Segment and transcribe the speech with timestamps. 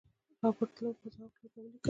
[0.41, 1.79] رابرټ لو په ځواب کې ورته ولیکل.